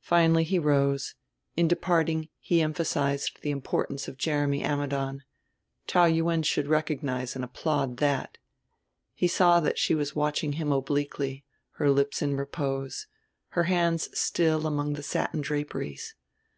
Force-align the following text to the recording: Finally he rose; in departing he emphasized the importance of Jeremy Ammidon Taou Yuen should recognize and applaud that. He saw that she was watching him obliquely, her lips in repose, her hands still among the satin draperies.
Finally 0.00 0.44
he 0.44 0.58
rose; 0.58 1.16
in 1.54 1.68
departing 1.68 2.30
he 2.38 2.62
emphasized 2.62 3.42
the 3.42 3.50
importance 3.50 4.08
of 4.08 4.16
Jeremy 4.16 4.62
Ammidon 4.64 5.22
Taou 5.86 6.08
Yuen 6.10 6.42
should 6.42 6.66
recognize 6.66 7.34
and 7.36 7.44
applaud 7.44 7.98
that. 7.98 8.38
He 9.12 9.28
saw 9.28 9.60
that 9.60 9.76
she 9.76 9.94
was 9.94 10.16
watching 10.16 10.54
him 10.54 10.72
obliquely, 10.72 11.44
her 11.72 11.90
lips 11.90 12.22
in 12.22 12.38
repose, 12.38 13.06
her 13.48 13.64
hands 13.64 14.08
still 14.18 14.66
among 14.66 14.94
the 14.94 15.02
satin 15.02 15.42
draperies. 15.42 16.14